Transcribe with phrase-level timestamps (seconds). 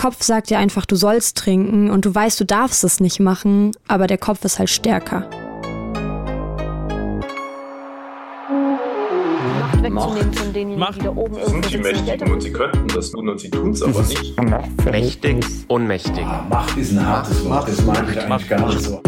[0.00, 3.72] Kopf sagt dir einfach, du sollst trinken und du weißt, du darfst es nicht machen,
[3.86, 5.28] aber der Kopf ist halt stärker.
[9.90, 10.96] Macht wegzunehmen von Macht.
[10.96, 13.72] die da oben Sie sind die Mächtigen und sie könnten das tun und sie tun
[13.72, 14.42] es aber nicht.
[14.86, 16.24] Mächtig, ohnmächtig.
[16.48, 19.02] Macht ist ein hartes Wort, das mag ich eigentlich gar nicht so.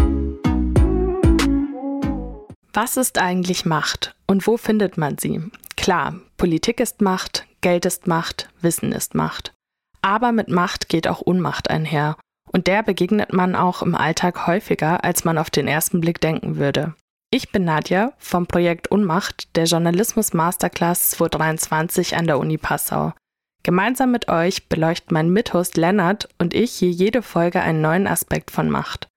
[2.74, 5.40] Was ist eigentlich Macht und wo findet man sie?
[5.78, 9.54] Klar, Politik ist Macht, Geld ist Macht, Wissen ist Macht.
[10.02, 12.16] Aber mit Macht geht auch Unmacht einher.
[12.50, 16.56] Und der begegnet man auch im Alltag häufiger, als man auf den ersten Blick denken
[16.56, 16.94] würde.
[17.30, 23.14] Ich bin Nadja vom Projekt Unmacht der Journalismus Masterclass 2023 an der Uni Passau.
[23.62, 28.50] Gemeinsam mit euch beleuchten mein Mithost Lennart und ich hier jede Folge einen neuen Aspekt
[28.50, 29.08] von Macht.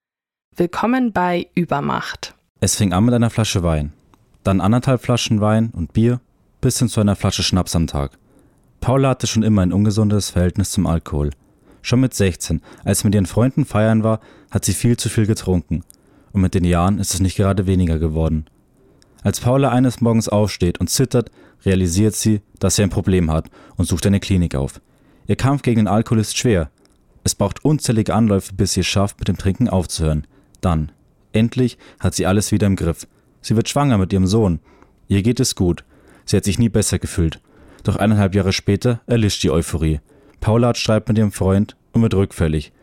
[0.56, 2.36] Willkommen bei Übermacht.
[2.62, 3.92] Es fing an mit einer Flasche Wein,
[4.44, 6.22] dann anderthalb Flaschen Wein und Bier,
[6.62, 8.12] bis hin zu einer Flasche Schnaps am Tag.
[8.86, 11.32] Paula hatte schon immer ein ungesundes Verhältnis zum Alkohol.
[11.82, 14.20] Schon mit 16, als sie mit ihren Freunden feiern war,
[14.52, 15.84] hat sie viel zu viel getrunken.
[16.34, 18.46] Und mit den Jahren ist es nicht gerade weniger geworden.
[19.24, 21.32] Als Paula eines Morgens aufsteht und zittert,
[21.66, 24.80] realisiert sie, dass sie ein Problem hat und sucht eine Klinik auf.
[25.26, 26.70] Ihr Kampf gegen den Alkohol ist schwer.
[27.24, 30.28] Es braucht unzählige Anläufe, bis sie es schafft, mit dem Trinken aufzuhören.
[30.62, 30.92] Dann,
[31.32, 33.08] endlich, hat sie alles wieder im Griff.
[33.42, 34.60] Sie wird schwanger mit ihrem Sohn.
[35.08, 35.84] Ihr geht es gut.
[36.26, 37.42] Sie hat sich nie besser gefühlt.
[37.86, 40.02] Doch eineinhalb Jahre später erlischt die Euphorie.
[40.42, 42.74] Paula hat Streit mit ihrem Freund und wird rückfällig.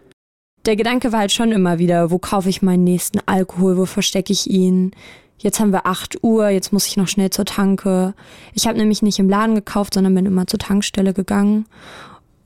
[0.64, 4.32] Der Gedanke war halt schon immer wieder, wo kaufe ich meinen nächsten Alkohol, wo verstecke
[4.32, 4.92] ich ihn?
[5.38, 8.14] Jetzt haben wir 8 Uhr, jetzt muss ich noch schnell zur Tanke.
[8.54, 11.66] Ich habe nämlich nicht im Laden gekauft, sondern bin immer zur Tankstelle gegangen.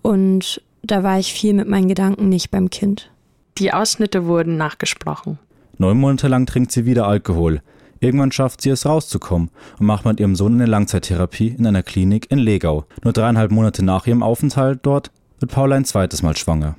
[0.00, 3.10] Und da war ich viel mit meinen Gedanken nicht beim Kind.
[3.58, 5.38] Die Ausschnitte wurden nachgesprochen.
[5.76, 7.60] Neun Monate lang trinkt sie wieder Alkohol.
[8.00, 12.30] Irgendwann schafft sie es rauszukommen und macht mit ihrem Sohn eine Langzeittherapie in einer Klinik
[12.30, 12.84] in Legau.
[13.02, 16.76] Nur dreieinhalb Monate nach ihrem Aufenthalt dort wird Paula ein zweites Mal schwanger.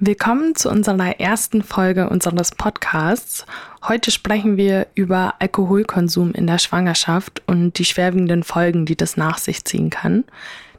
[0.00, 3.46] Willkommen zu unserer ersten Folge unseres Podcasts.
[3.86, 9.38] Heute sprechen wir über Alkoholkonsum in der Schwangerschaft und die schwerwiegenden Folgen, die das nach
[9.38, 10.24] sich ziehen kann.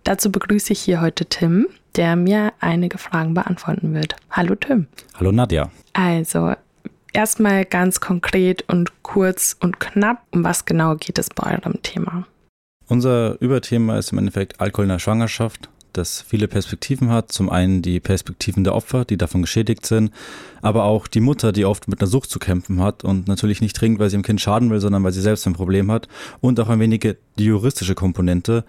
[0.04, 4.16] Dazu begrüße ich hier heute Tim, der mir einige Fragen beantworten wird.
[4.30, 4.88] Hallo Tim.
[5.18, 5.72] Hallo Nadja.
[5.94, 6.54] Also,
[7.16, 12.28] erstmal ganz konkret und kurz und knapp, um was genau geht es bei eurem Thema?
[12.88, 17.32] Unser Überthema ist im Endeffekt Alkohol in der Schwangerschaft, das viele Perspektiven hat.
[17.32, 20.12] Zum einen die Perspektiven der Opfer, die davon geschädigt sind,
[20.62, 23.76] aber auch die Mutter, die oft mit einer Sucht zu kämpfen hat und natürlich nicht
[23.76, 26.08] trinkt, weil sie dem Kind schaden will, sondern weil sie selbst ein Problem hat.
[26.42, 28.66] Und auch ein wenig die juristische Komponente,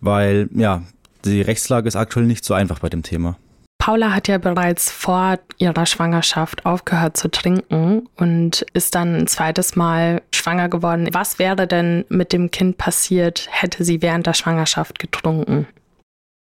[0.00, 0.82] weil ja,
[1.24, 3.36] die Rechtslage ist aktuell nicht so einfach bei dem Thema.
[3.82, 9.74] Paula hat ja bereits vor ihrer Schwangerschaft aufgehört zu trinken und ist dann ein zweites
[9.74, 11.08] Mal schwanger geworden.
[11.10, 15.66] Was wäre denn mit dem Kind passiert, hätte sie während der Schwangerschaft getrunken?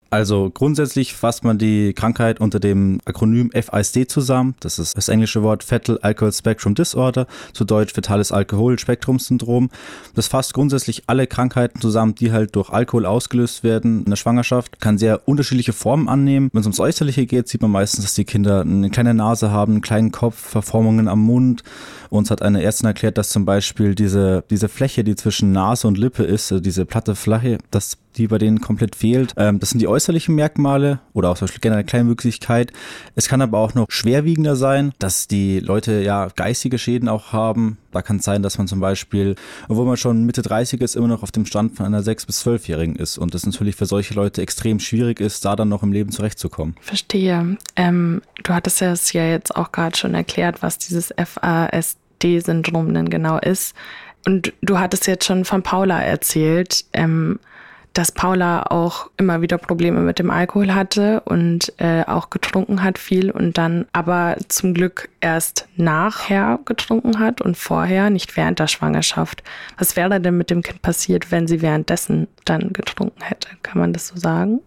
[0.09, 4.56] Also grundsätzlich fasst man die Krankheit unter dem Akronym FISD zusammen.
[4.59, 9.70] Das ist das englische Wort Fetal Alcohol Spectrum Disorder, zu Deutsch fetales Alkoholspektrumsyndrom.
[10.16, 14.80] Das fasst grundsätzlich alle Krankheiten zusammen, die halt durch Alkohol ausgelöst werden in der Schwangerschaft.
[14.80, 16.50] Kann sehr unterschiedliche Formen annehmen.
[16.53, 19.74] Wenn es ums Äußerliche geht, sieht man meistens, dass die Kinder eine kleine Nase haben,
[19.74, 21.64] einen kleinen Kopf, Verformungen am Mund.
[22.09, 26.00] Uns hat eine Ärztin erklärt, dass zum Beispiel diese, diese Fläche, die zwischen Nase und
[26.00, 29.34] Lippe ist, äh, diese platte Fläche, dass die bei denen komplett fehlt.
[29.38, 32.72] Ähm, das sind die äußerlichen Merkmale oder auch zum Beispiel generell Kleinwüchsigkeit.
[33.16, 37.78] Es kann aber auch noch schwerwiegender sein, dass die Leute ja geistige Schäden auch haben.
[37.91, 39.35] Da kann es sein, dass man zum Beispiel,
[39.68, 42.46] obwohl man schon Mitte 30 ist, immer noch auf dem Stand von einer 6- bis
[42.46, 45.91] 12-Jährigen ist und das natürlich für solche Leute extrem schwierig ist, da dann noch im
[45.91, 46.75] Leben zurechtzukommen.
[46.81, 47.58] Verstehe.
[47.75, 53.40] Ähm, du hattest es ja jetzt auch gerade schon erklärt, was dieses FASD-Syndrom denn genau
[53.40, 53.74] ist.
[54.25, 56.85] Und du hattest jetzt schon von Paula erzählt.
[56.94, 57.40] Ähm,
[57.94, 62.98] dass Paula auch immer wieder Probleme mit dem Alkohol hatte und äh, auch getrunken hat
[62.98, 68.68] viel und dann aber zum Glück erst nachher getrunken hat und vorher, nicht während der
[68.68, 69.44] Schwangerschaft.
[69.78, 73.50] Was wäre denn mit dem Kind passiert, wenn sie währenddessen dann getrunken hätte?
[73.64, 74.62] Kann man das so sagen?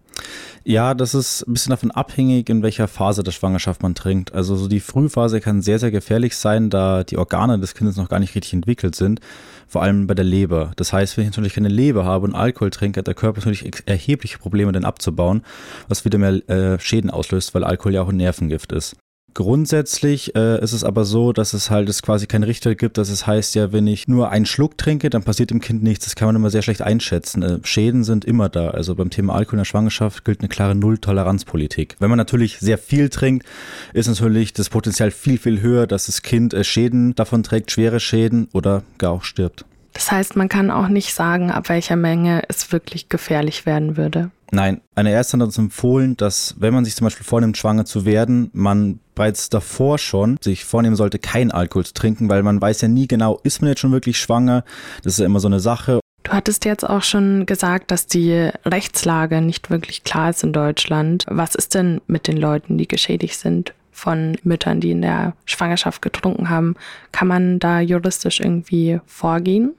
[0.65, 4.33] Ja, das ist ein bisschen davon abhängig, in welcher Phase der Schwangerschaft man trinkt.
[4.33, 8.07] Also so die Frühphase kann sehr, sehr gefährlich sein, da die Organe des Kindes noch
[8.07, 9.19] gar nicht richtig entwickelt sind.
[9.67, 10.71] Vor allem bei der Leber.
[10.77, 13.73] Das heißt, wenn ich natürlich keine Leber habe und Alkohol trinke, hat der Körper natürlich
[13.85, 15.43] erhebliche Probleme, den abzubauen,
[15.89, 18.95] was wieder mehr äh, Schäden auslöst, weil Alkohol ja auch ein Nervengift ist.
[19.33, 23.09] Grundsätzlich äh, ist es aber so, dass es halt es quasi keinen Richter gibt, dass
[23.09, 26.05] es heißt ja, wenn ich nur einen Schluck trinke, dann passiert dem Kind nichts.
[26.05, 27.41] Das kann man immer sehr schlecht einschätzen.
[27.41, 28.69] Äh, Schäden sind immer da.
[28.69, 31.95] Also beim Thema Alkohol in der Schwangerschaft gilt eine klare Null-Toleranz-Politik.
[31.99, 33.45] Wenn man natürlich sehr viel trinkt,
[33.93, 37.99] ist natürlich das Potenzial viel, viel höher, dass das Kind äh, Schäden davon trägt, schwere
[37.99, 39.65] Schäden oder gar auch stirbt.
[39.93, 44.31] Das heißt, man kann auch nicht sagen, ab welcher Menge es wirklich gefährlich werden würde.
[44.53, 48.05] Nein, eine Ärztin hat uns empfohlen, dass wenn man sich zum Beispiel vornimmt, schwanger zu
[48.05, 52.81] werden, man bereits davor schon sich vornehmen sollte, kein Alkohol zu trinken, weil man weiß
[52.81, 54.63] ja nie genau, ist man jetzt schon wirklich schwanger?
[55.01, 55.99] Das ist ja immer so eine Sache.
[56.21, 61.25] Du hattest jetzt auch schon gesagt, dass die Rechtslage nicht wirklich klar ist in Deutschland.
[61.27, 66.03] Was ist denn mit den Leuten, die geschädigt sind von Müttern, die in der Schwangerschaft
[66.03, 66.75] getrunken haben?
[67.11, 69.73] Kann man da juristisch irgendwie vorgehen?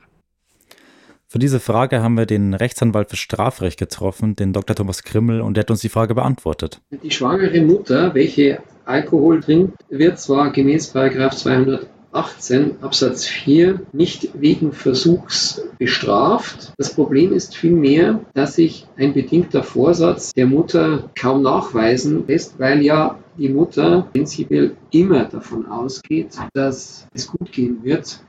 [1.28, 4.76] Für diese Frage haben wir den Rechtsanwalt für Strafrecht getroffen, den Dr.
[4.76, 6.80] Thomas Krimmel, und der hat uns die Frage beantwortet.
[7.02, 15.62] Die schwangere Mutter, welche Alkohol trinkt, wird zwar gemäß 218 Absatz 4 nicht wegen Versuchs
[15.78, 16.72] bestraft.
[16.76, 22.82] Das Problem ist vielmehr, dass sich ein bedingter Vorsatz der Mutter kaum nachweisen lässt, weil
[22.82, 28.20] ja die Mutter prinzipiell immer davon ausgeht, dass es gut gehen wird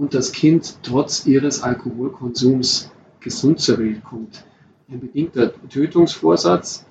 [0.00, 4.46] und das Kind trotz ihres Alkoholkonsums gesund zur Welt kommt.
[4.88, 6.86] Ein bedingter Tötungsvorsatz,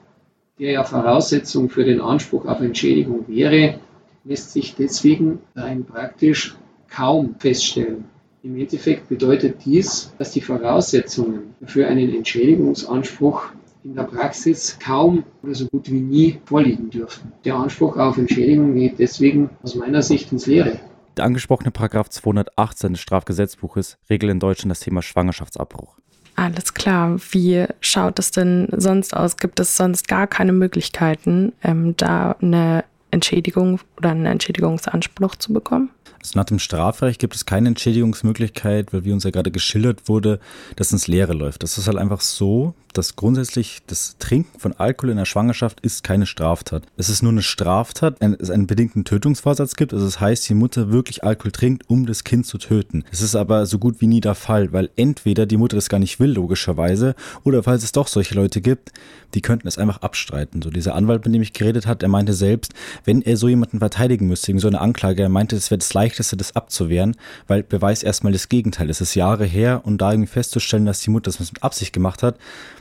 [0.60, 3.80] der ja Voraussetzung für den Anspruch auf Entschädigung wäre,
[4.26, 6.56] lässt sich deswegen rein praktisch
[6.88, 8.06] kaum feststellen.
[8.44, 13.48] Im Endeffekt bedeutet dies, dass die Voraussetzungen für einen Entschädigungsanspruch
[13.84, 17.32] in der Praxis kaum oder so gut wie nie vorliegen dürften.
[17.44, 20.80] Der Anspruch auf Entschädigung geht deswegen aus meiner Sicht ins Leere.
[21.20, 25.98] Der angesprochene Paragraph 218 des Strafgesetzbuches regelt in Deutschland das Thema Schwangerschaftsabbruch.
[26.38, 27.18] Alles klar.
[27.32, 29.36] Wie schaut es denn sonst aus?
[29.36, 35.90] Gibt es sonst gar keine Möglichkeiten, ähm, da eine Entschädigung oder einen Entschädigungsanspruch zu bekommen?
[36.22, 40.40] Also nach dem Strafrecht gibt es keine Entschädigungsmöglichkeit, weil wie uns ja gerade geschildert wurde,
[40.76, 41.64] dass ins Leere läuft.
[41.64, 46.04] Das ist halt einfach so, dass grundsätzlich das Trinken von Alkohol in der Schwangerschaft ist
[46.04, 46.84] keine Straftat.
[46.98, 49.94] Es ist nur eine Straftat, wenn es einen bedingten Tötungsvorsatz gibt.
[49.94, 53.04] Also das heißt, die Mutter wirklich Alkohol trinkt, um das Kind zu töten.
[53.12, 56.00] Es ist aber so gut wie nie der Fall, weil entweder die Mutter das gar
[56.00, 58.92] nicht will, logischerweise, oder falls es doch solche Leute gibt,
[59.34, 60.62] die könnten es einfach abstreiten.
[60.62, 62.74] So dieser Anwalt, mit dem ich geredet hat, er meinte selbst,
[63.06, 65.94] wenn er so jemanden verteidigen müsste, wegen so einer Anklage, er meinte, es wäre das
[66.00, 67.16] leichteste, das abzuwehren,
[67.48, 68.90] weil Beweis erstmal das Gegenteil.
[68.90, 72.24] Es ist Jahre her und da irgendwie festzustellen, dass die Mutter das mit Absicht gemacht
[72.24, 72.38] hat,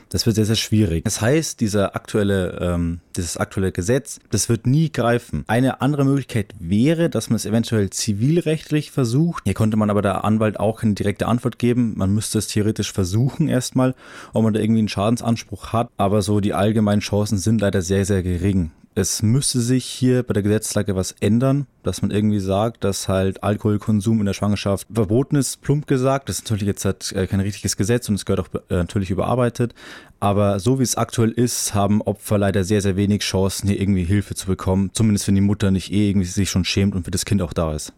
[0.09, 1.03] das wird sehr, sehr schwierig.
[1.03, 5.43] Das heißt, dieser aktuelle, ähm, dieses aktuelle Gesetz, das wird nie greifen.
[5.47, 9.43] Eine andere Möglichkeit wäre, dass man es eventuell zivilrechtlich versucht.
[9.45, 11.93] Hier konnte man aber der Anwalt auch keine direkte Antwort geben.
[11.95, 13.93] Man müsste es theoretisch versuchen erstmal,
[14.33, 15.89] ob man da irgendwie einen Schadensanspruch hat.
[15.97, 20.33] Aber so die allgemeinen Chancen sind leider sehr, sehr gering es müsste sich hier bei
[20.33, 25.35] der Gesetzlage was ändern, dass man irgendwie sagt, dass halt Alkoholkonsum in der Schwangerschaft verboten
[25.35, 26.29] ist, plump gesagt.
[26.29, 29.09] Das ist natürlich jetzt halt äh, kein richtiges Gesetz und es gehört auch äh, natürlich
[29.09, 29.73] überarbeitet.
[30.19, 34.03] Aber so wie es aktuell ist, haben Opfer leider sehr, sehr wenig Chancen, hier irgendwie
[34.03, 34.91] Hilfe zu bekommen.
[34.93, 37.53] Zumindest wenn die Mutter nicht eh irgendwie sich schon schämt und für das Kind auch
[37.53, 37.93] da ist.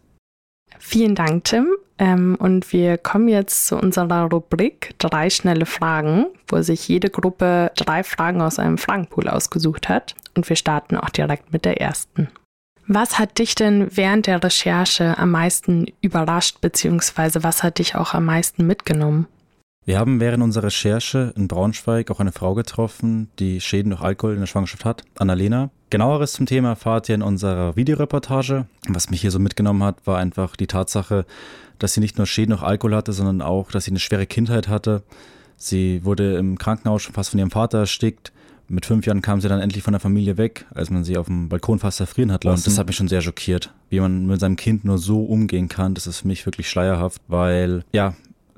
[0.78, 1.68] Vielen Dank, Tim.
[2.02, 7.70] Ähm, und wir kommen jetzt zu unserer Rubrik Drei schnelle Fragen, wo sich jede Gruppe
[7.76, 10.16] drei Fragen aus einem Fragenpool ausgesucht hat.
[10.36, 12.28] Und wir starten auch direkt mit der ersten.
[12.88, 18.14] Was hat dich denn während der Recherche am meisten überrascht, beziehungsweise was hat dich auch
[18.14, 19.28] am meisten mitgenommen?
[19.84, 24.34] Wir haben während unserer Recherche in Braunschweig auch eine Frau getroffen, die Schäden durch Alkohol
[24.34, 25.70] in der Schwangerschaft hat, Annalena.
[25.90, 28.66] Genaueres zum Thema erfahrt ihr in unserer Videoreportage.
[28.88, 31.26] Was mich hier so mitgenommen hat, war einfach die Tatsache,
[31.80, 34.68] dass sie nicht nur Schäden durch Alkohol hatte, sondern auch, dass sie eine schwere Kindheit
[34.68, 35.02] hatte.
[35.56, 38.32] Sie wurde im Krankenhaus schon fast von ihrem Vater erstickt.
[38.68, 41.26] Mit fünf Jahren kam sie dann endlich von der Familie weg, als man sie auf
[41.26, 42.60] dem Balkon fast erfrieren hat lassen.
[42.60, 45.68] Und das hat mich schon sehr schockiert, wie man mit seinem Kind nur so umgehen
[45.68, 45.94] kann.
[45.94, 48.14] Das ist für mich wirklich schleierhaft, weil ja,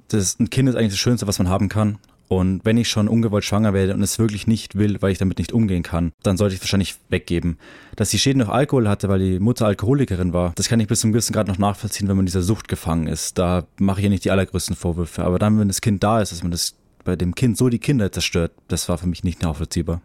[0.09, 1.99] das, ein Kind ist eigentlich das Schönste, was man haben kann.
[2.29, 5.39] Und wenn ich schon ungewollt schwanger werde und es wirklich nicht will, weil ich damit
[5.39, 7.59] nicht umgehen kann, dann sollte ich es wahrscheinlich weggeben.
[7.97, 11.01] Dass sie Schäden durch Alkohol hatte, weil die Mutter Alkoholikerin war, das kann ich bis
[11.01, 13.39] zum gewissen Grad noch nachvollziehen, wenn man in dieser Sucht gefangen ist.
[13.39, 15.25] Da mache ich ja nicht die allergrößten Vorwürfe.
[15.25, 17.79] Aber dann, wenn das Kind da ist, dass man das bei dem Kind so die
[17.79, 20.01] Kinder zerstört, das war für mich nicht nachvollziehbar.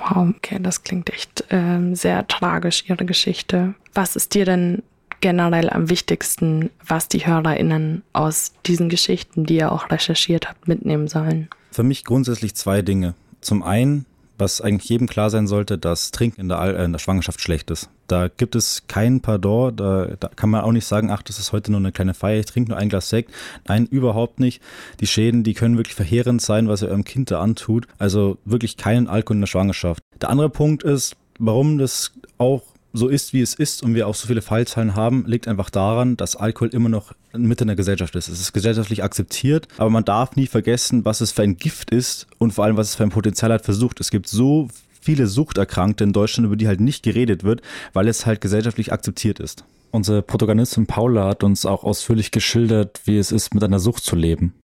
[0.00, 3.74] Wow, okay, das klingt echt ähm, sehr tragisch, Ihre Geschichte.
[3.92, 4.82] Was ist dir denn
[5.22, 11.08] generell am wichtigsten, was die HörerInnen aus diesen Geschichten, die ihr auch recherchiert habt, mitnehmen
[11.08, 11.48] sollen?
[11.70, 13.14] Für mich grundsätzlich zwei Dinge.
[13.40, 14.04] Zum einen,
[14.36, 17.70] was eigentlich jedem klar sein sollte, dass Trinken in der, äh, in der Schwangerschaft schlecht
[17.70, 17.88] ist.
[18.08, 21.52] Da gibt es kein Pardon, da, da, kann man auch nicht sagen, ach, das ist
[21.52, 23.30] heute nur eine kleine Feier, ich trinke nur ein Glas Sekt.
[23.66, 24.60] Nein, überhaupt nicht.
[25.00, 27.86] Die Schäden, die können wirklich verheerend sein, was ihr eurem Kind da antut.
[27.98, 30.02] Also wirklich keinen Alkohol in der Schwangerschaft.
[30.20, 32.62] Der andere Punkt ist, warum das auch
[32.92, 36.16] so ist, wie es ist und wir auch so viele Fallzahlen haben, liegt einfach daran,
[36.16, 38.28] dass Alkohol immer noch Mitte in der Gesellschaft ist.
[38.28, 42.26] Es ist gesellschaftlich akzeptiert, aber man darf nie vergessen, was es für ein Gift ist
[42.38, 44.00] und vor allem, was es für ein Potenzial hat für Sucht.
[44.00, 44.68] Es gibt so
[45.00, 49.40] viele Suchterkrankte in Deutschland, über die halt nicht geredet wird, weil es halt gesellschaftlich akzeptiert
[49.40, 49.64] ist.
[49.90, 54.16] Unsere Protagonistin Paula hat uns auch ausführlich geschildert, wie es ist, mit einer Sucht zu
[54.16, 54.54] leben.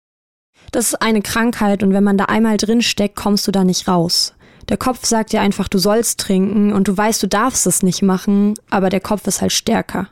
[0.73, 3.88] Das ist eine Krankheit und wenn man da einmal drin steckt, kommst du da nicht
[3.88, 4.35] raus.
[4.68, 8.02] Der Kopf sagt dir einfach, du sollst trinken und du weißt, du darfst es nicht
[8.02, 10.08] machen, aber der Kopf ist halt stärker.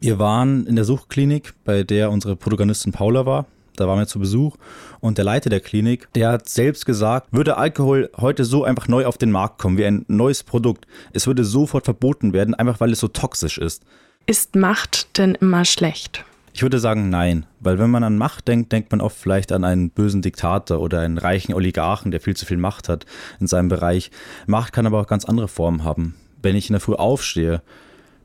[0.00, 3.46] Wir waren in der Suchtklinik, bei der unsere Protagonistin Paula war.
[3.76, 4.56] Da waren wir zu Besuch
[5.00, 9.04] und der Leiter der Klinik, der hat selbst gesagt, würde Alkohol heute so einfach neu
[9.06, 12.92] auf den Markt kommen, wie ein neues Produkt, es würde sofort verboten werden, einfach weil
[12.92, 13.82] es so toxisch ist.
[14.26, 16.24] Ist Macht denn immer schlecht?
[16.56, 19.64] Ich würde sagen nein, weil wenn man an Macht denkt, denkt man oft vielleicht an
[19.64, 23.06] einen bösen Diktator oder einen reichen Oligarchen, der viel zu viel Macht hat
[23.40, 24.12] in seinem Bereich.
[24.46, 26.14] Macht kann aber auch ganz andere Formen haben.
[26.42, 27.60] Wenn ich in der Früh aufstehe,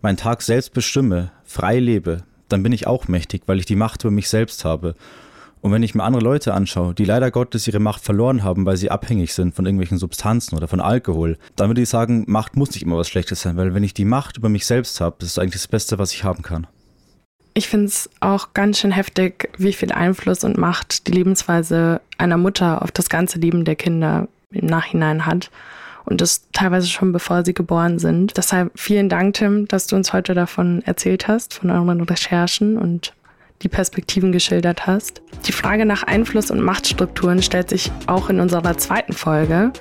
[0.04, 4.04] meinen Tag selbst bestimme, frei lebe, dann bin ich auch mächtig, weil ich die Macht
[4.04, 4.94] über mich selbst habe.
[5.62, 8.78] Und wenn ich mir andere Leute anschaue, die leider Gottes ihre Macht verloren haben, weil
[8.78, 12.70] sie abhängig sind von irgendwelchen Substanzen oder von Alkohol, dann würde ich sagen, Macht muss
[12.74, 15.30] nicht immer was Schlechtes sein, weil wenn ich die Macht über mich selbst habe, das
[15.30, 16.68] ist eigentlich das Beste, was ich haben kann.
[17.60, 22.38] Ich finde es auch ganz schön heftig, wie viel Einfluss und Macht die Lebensweise einer
[22.38, 25.52] Mutter auf das ganze Leben der Kinder im Nachhinein hat.
[26.06, 28.38] Und das teilweise schon bevor sie geboren sind.
[28.38, 33.14] Deshalb vielen Dank, Tim, dass du uns heute davon erzählt hast, von euren Recherchen und
[33.62, 35.22] die Perspektiven geschildert hast.
[35.46, 39.74] Die Frage nach Einfluss und Machtstrukturen stellt sich auch in unserer zweiten Folge.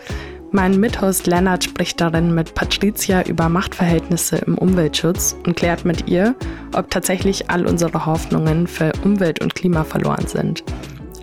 [0.50, 6.35] Mein Mithost Lennart spricht darin mit Patricia über Machtverhältnisse im Umweltschutz und klärt mit ihr,
[6.75, 10.64] ob tatsächlich all unsere Hoffnungen für Umwelt und Klima verloren sind.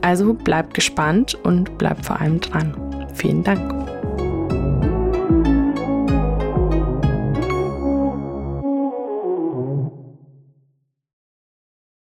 [0.01, 2.75] Also bleibt gespannt und bleibt vor allem dran.
[3.15, 3.84] Vielen Dank.